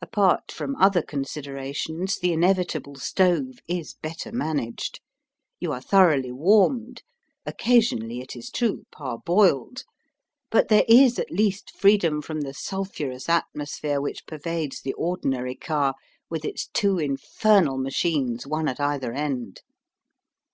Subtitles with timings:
[0.00, 5.00] Apart from other considerations, the inevitable stove is better managed.
[5.60, 7.02] You are thoroughly warmed,
[7.44, 9.84] occasionally, it is true, parboiled.
[10.50, 15.94] But there is at least freedom from the sulphurous atmosphere which pervades the ordinary car,
[16.30, 19.60] with its two infernal machines, one at either end.